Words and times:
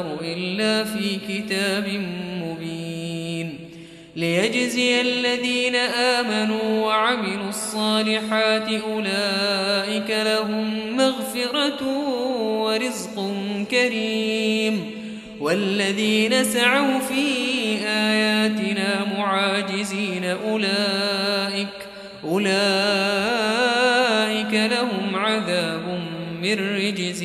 أكبر 0.00 0.24
إلا 0.24 0.84
في 0.84 1.18
كتاب 1.28 1.88
مبين 2.42 3.58
ليجزي 4.16 5.00
الذين 5.00 5.74
آمنوا 5.76 6.86
وعملوا 6.86 7.48
الصالحات 7.48 8.68
أولئك 8.68 10.10
لهم 10.10 10.96
مغفرة 10.96 11.86
ورزق 12.62 13.34
كريم 13.70 14.90
والذين 15.40 16.44
سعوا 16.44 16.98
في 16.98 17.24
آياتنا 17.86 19.04
معاجزين 19.18 20.24
أولئك 20.24 21.68
أولئك 22.24 22.54
لهم 24.54 25.16
عذاب 25.16 26.00
من 26.42 26.76
رجز 26.76 27.22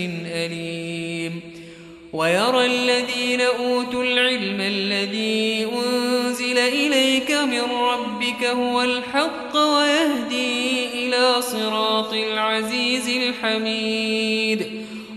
ويرى 2.13 2.65
الذين 2.65 3.41
أوتوا 3.41 4.03
العلم 4.03 4.61
الذي 4.61 5.65
أنزل 5.65 6.57
إليك 6.57 7.31
من 7.31 7.61
ربك 7.61 8.43
هو 8.43 8.81
الحق 8.81 9.55
ويهدي 9.55 10.85
إلى 10.93 11.41
صراط 11.41 12.13
العزيز 12.13 13.09
الحميد. 13.09 14.67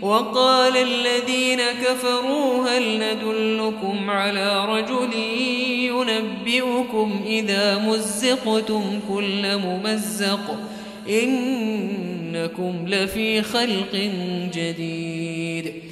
وقال 0.03 0.77
الذين 0.77 1.61
كفروا 1.85 2.69
هل 2.69 2.99
ندلكم 2.99 4.11
على 4.11 4.65
رجل 4.67 5.15
ينبئكم 5.79 7.25
إذا 7.27 7.79
مزقتم 7.79 9.01
كل 9.09 9.59
ممزق 9.59 10.57
إنكم 11.09 12.85
لفي 12.87 13.43
خلق 13.43 14.11
جديد. 14.55 15.92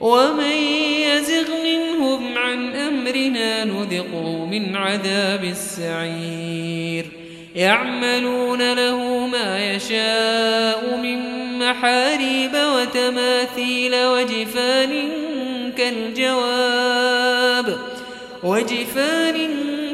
ومن 0.00 0.56
يزغ 1.02 1.48
منهم 1.64 2.38
عن 2.38 2.74
أمرنا 2.74 3.64
نذقه 3.64 4.46
من 4.46 4.76
عذاب 4.76 5.44
السعير. 5.44 7.06
يعملون 7.54 8.72
له 8.72 9.26
ما 9.26 9.74
يشاء 9.74 10.96
من 11.02 11.18
محاريب 11.58 12.54
وتماثيل 12.54 13.94
وجفان 13.94 15.08
كالجواب 15.76 17.78
وجفان 18.42 19.48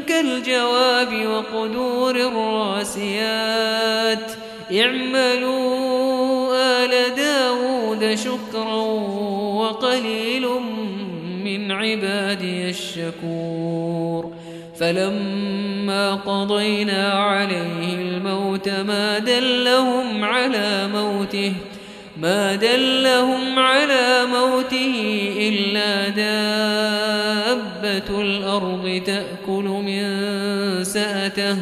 كالجواب 0.09 1.27
وقدور 1.27 2.17
الراسيات. 2.17 4.33
اعملوا 4.73 6.57
آل 6.57 7.15
داود 7.15 8.15
شكرا 8.15 8.85
وقليل 9.75 10.47
من 11.45 11.73
عبادي 11.73 12.71
الشكور. 12.71 14.33
فلما 14.79 16.15
قضينا 16.15 17.13
عليه 17.13 17.95
الموت 17.95 18.69
ما 18.69 19.19
دلهم 19.19 20.25
على 20.25 20.89
موته 20.95 21.53
ما 22.17 22.55
دلهم 22.55 23.59
على 23.59 24.25
موته 24.33 24.95
إلا 25.39 26.09
دابة 26.09 27.41
الأرض 28.23 29.03
تأكل 29.07 29.65
من 29.65 30.05
سأته. 30.85 31.57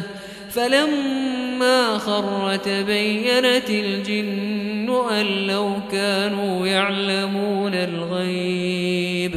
فلما 0.51 1.97
خر 1.97 2.55
تبينت 2.55 3.69
الجن 3.69 4.72
أن 4.93 5.47
لو 5.47 5.73
كانوا 5.91 6.67
يعلمون 6.67 7.73
الغيب 7.73 9.35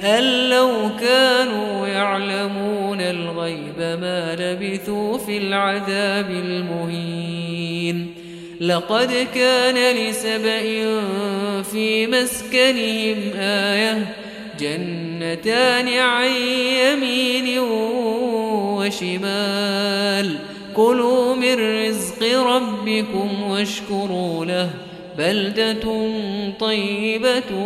أن 0.00 0.48
لو 0.50 0.90
كانوا 1.00 1.86
يعلمون 1.86 3.00
الغيب 3.00 3.78
ما 3.78 4.36
لبثوا 4.36 5.18
في 5.18 5.38
العذاب 5.38 6.30
المهين. 6.30 8.14
لقد 8.60 9.26
كان 9.34 9.96
لسبأ 9.96 10.62
في 11.62 12.06
مسكنهم 12.06 13.18
آية 13.36 14.16
جنتان 14.60 15.88
عن 15.88 16.30
يمين 16.78 17.58
وشمال. 18.78 20.38
كلوا 20.76 21.34
من 21.34 21.84
رزق 21.86 22.22
ربكم 22.46 23.42
واشكروا 23.42 24.44
له 24.44 24.70
بلدة 25.18 26.10
طيبة 26.60 27.56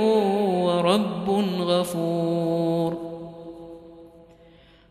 ورب 0.64 1.30
غفور. 1.60 3.06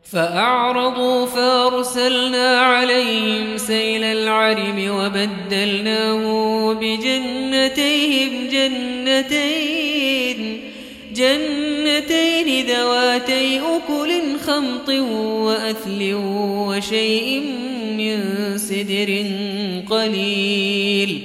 فأعرضوا 0.04 1.25
فأرسلنا 1.25 2.60
عليهم 2.60 3.57
سيل 3.57 4.04
العرم 4.04 4.90
وبدلناه 4.90 6.74
بجنتيهم 6.74 8.48
جنتين 8.48 10.62
جنتين 11.13 12.66
ذواتي 12.66 13.60
أكل 13.60 14.40
خمط 14.48 14.90
وأثل 15.19 16.13
وشيء 16.13 17.42
من 17.98 18.19
سدر 18.57 19.25
قليل. 19.90 21.25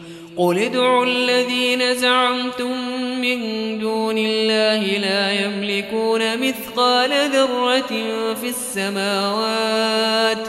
قل 0.37 0.57
ادعوا 0.59 1.05
الذين 1.05 1.95
زعمتم 1.95 2.71
من 3.21 3.39
دون 3.79 4.17
الله 4.17 4.97
لا 4.97 5.31
يملكون 5.31 6.47
مثقال 6.47 7.09
ذرة 7.31 7.87
في 8.41 8.49
السماوات 8.49 10.47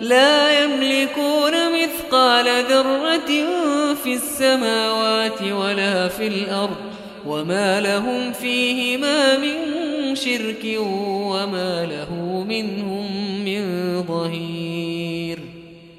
لا 0.00 0.64
يملكون 0.64 1.52
مثقال 1.52 2.64
ذرة 2.64 3.30
في 3.94 4.14
السماوات 4.14 5.42
ولا 5.42 6.08
في 6.08 6.26
الأرض 6.26 6.76
وما 7.26 7.80
لهم 7.80 8.32
فيهما 8.32 9.38
من 9.38 9.54
شرك 10.14 10.78
وما 10.80 11.86
له 11.86 12.44
منهم 12.48 13.06
من 13.44 13.62
ظهير 14.02 14.93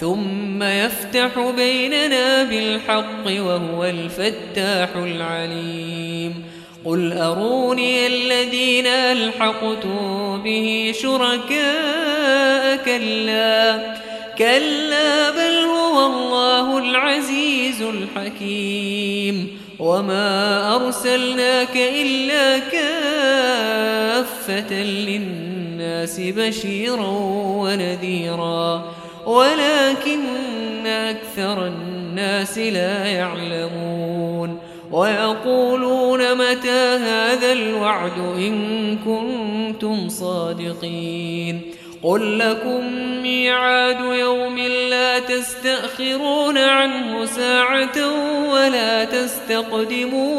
ثم 0.00 0.62
يفتح 0.62 1.52
بيننا 1.56 2.42
بالحق 2.42 3.26
وهو 3.26 3.84
الفتاح 3.84 4.88
العليم. 4.96 6.44
قل 6.84 7.12
أروني 7.12 8.06
الذين 8.06 8.86
ألحقتم 8.86 10.42
به 10.44 10.94
شركاء 11.02 12.76
كلا. 12.84 13.78
كلا 14.38 15.30
بل 15.30 15.54
هو 15.64 16.06
الله 16.06 16.78
العزيز 16.78 17.82
الحكيم. 17.82 19.58
وما 19.78 20.76
أرسلناك 20.76 21.76
إلا 21.76 22.58
كافة 22.58 23.14
للناس 24.74 26.20
بشيرا 26.20 27.10
ونذيرا. 27.58 28.94
ولكن 29.28 30.86
أكثر 30.86 31.66
الناس 31.66 32.58
لا 32.58 33.06
يعلمون 33.06 34.58
ويقولون 34.92 36.34
متى 36.34 36.96
هذا 36.96 37.52
الوعد 37.52 38.18
إن 38.18 38.96
كنتم 39.04 40.08
صادقين 40.08 41.60
قل 42.02 42.38
لكم 42.38 42.92
ميعاد 43.22 44.00
يوم 44.00 44.58
لا 44.90 45.18
تستأخرون 45.18 46.58
عنه 46.58 47.26
ساعة 47.26 47.98
ولا 48.50 49.04
تستقدمون 49.04 50.38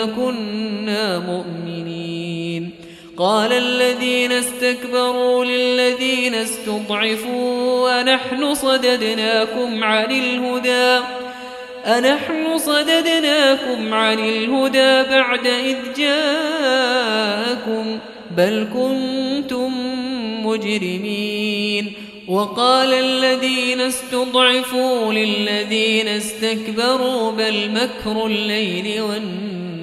لكنا 0.00 1.18
مؤمنين. 1.18 2.70
قال 3.16 3.52
الذين 3.52 4.32
استكبروا 4.32 5.44
للذين 5.44 6.34
استضعفوا 6.34 8.00
أنحن 8.00 8.54
صددناكم 8.54 9.84
عن 9.84 10.10
الهدى 10.10 11.04
أنحن 11.86 12.58
صددناكم 12.58 13.94
عن 13.94 14.18
الهدى 14.18 15.02
بعد 15.10 15.46
إذ 15.46 15.76
جاءكم 15.96 17.98
بل 18.36 18.68
كنتم 18.74 19.72
مجرمين. 20.46 21.92
وقال 22.28 22.94
الذين 22.94 23.80
استضعفوا 23.80 25.12
للذين 25.12 26.08
استكبروا 26.08 27.32
بل 27.32 27.70
مكر 27.70 28.26
الليل 28.26 29.00
والنهار. 29.00 29.69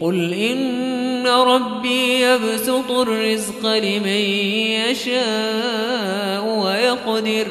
قل 0.00 0.32
إن 0.32 1.26
ربي 1.26 2.20
يبسط 2.20 2.90
الرزق 2.90 3.66
لمن 3.66 4.20
يشاء 4.90 6.44
ويقدر 6.44 7.46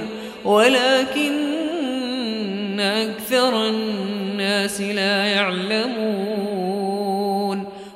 ولكن 0.45 1.35
أكثر 2.79 3.67
الناس 3.67 4.81
لا 4.81 5.25
يعلمون. 5.25 6.45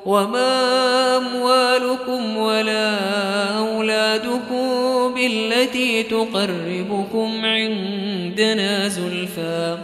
وما 0.06 1.18
أموالكم 1.18 2.38
ولا 2.38 2.98
أولادكم 3.58 4.70
بالتي 5.14 6.04
تقربكم 6.04 7.46
عندنا 7.46 8.88
زلفى 8.88 9.78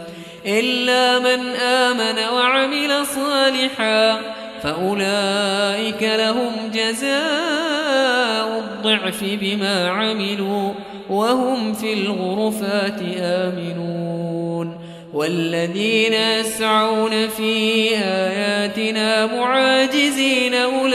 إلا 0.46 1.18
من 1.18 1.46
آمن 1.56 2.34
وعمل 2.34 3.06
صالحا 3.06 4.35
فأولئك 4.66 6.02
لهم 6.02 6.52
جزاء 6.74 8.58
الضعف 8.58 9.24
بما 9.24 9.88
عملوا 9.88 10.72
وهم 11.10 11.74
في 11.74 11.92
الغرفات 11.92 13.00
آمنون 13.20 14.78
والذين 15.14 16.12
يسعون 16.12 17.28
في 17.28 17.88
آياتنا 17.96 19.26
معاجزين 19.26 20.54
أولئك 20.54 20.92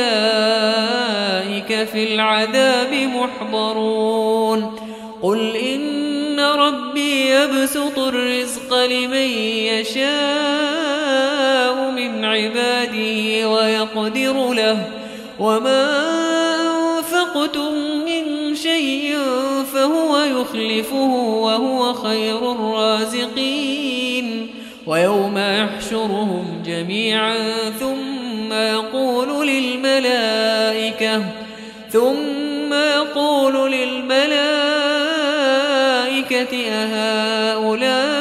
في 1.88 2.14
العذاب 2.14 2.94
محضرون 2.94 4.76
قل 5.22 5.56
إن 5.56 6.40
ربي 6.40 7.30
يبسط 7.30 8.00
الرزق 8.00 8.74
لمن 8.86 9.30
يشاء 9.72 10.81
عباده 12.26 13.50
ويقدر 13.50 14.54
له 14.54 14.88
وما 15.40 16.12
أنفقتم 16.98 17.74
من 18.06 18.56
شيء 18.56 19.18
فهو 19.74 20.20
يخلفه 20.20 21.14
وهو 21.16 21.94
خير 21.94 22.52
الرازقين 22.52 24.48
ويوم 24.88 25.38
يحشرهم 25.38 26.64
جميعا 26.66 27.38
ثم 27.80 28.54
يقول 28.54 29.48
للملائكة 29.48 31.24
ثم 31.92 32.74
يقول 32.74 33.72
للملائكة 33.72 34.32
أهؤلاء 36.72 38.21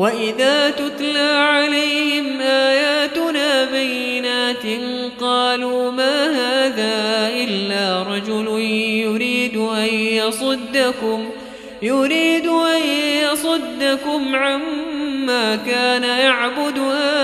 وإذا 0.00 0.70
تتلى 0.70 1.30
عليهم 1.30 2.40
آياتنا 2.40 3.64
بينات 3.64 4.66
قالوا 5.20 5.90
ما 5.90 6.26
هذا 6.26 7.28
إلا 7.28 8.02
رجل 8.02 8.48
يريد 9.04 9.56
أن 9.56 9.94
يصدكم 9.94 11.30
يريد 11.82 12.46
أن 12.46 12.82
يصدكم 13.32 14.36
عما 14.36 15.56
كان 15.56 16.02
يعبد 16.02 16.78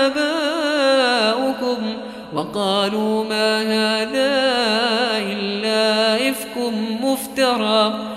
آباؤكم 0.05 1.77
وقالوا 2.33 3.23
ما 3.23 3.61
هذا 3.61 4.37
إلا 5.33 6.15
إفك 6.29 6.57
مفترى 7.01 8.16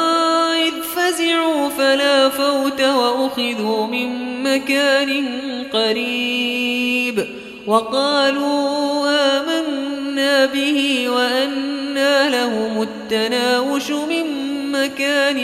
فزعوا 1.11 1.69
فلا 1.69 2.29
فوت 2.29 2.81
وأخذوا 2.81 3.87
من 3.87 4.43
مكان 4.43 5.23
قريب 5.73 7.25
وقالوا 7.67 9.09
آمنا 9.09 10.45
به 10.45 11.09
وأنا 11.09 12.29
لهم 12.29 12.81
التناوش 12.81 13.91
من 13.91 14.25
مكان 14.71 15.41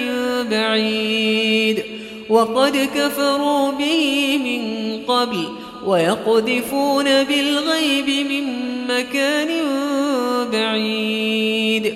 بعيد 0.51 1.83
وقد 2.29 2.89
كفروا 2.95 3.71
به 3.71 4.37
من 4.37 4.99
قبل 5.15 5.47
ويقذفون 5.85 7.23
بالغيب 7.23 8.27
من 8.29 8.45
مكان 8.87 9.49
بعيد 10.51 11.95